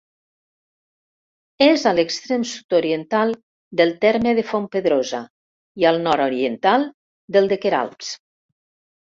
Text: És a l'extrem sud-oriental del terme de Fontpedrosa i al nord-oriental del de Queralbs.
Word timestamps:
És 1.65 1.83
a 1.91 1.91
l'extrem 1.97 2.45
sud-oriental 2.51 3.33
del 3.83 3.93
terme 4.07 4.33
de 4.41 4.45
Fontpedrosa 4.53 5.21
i 5.83 5.87
al 5.93 6.01
nord-oriental 6.09 6.89
del 7.39 7.53
de 7.55 7.61
Queralbs. 7.69 8.11